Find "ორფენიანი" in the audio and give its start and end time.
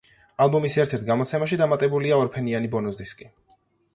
2.23-2.71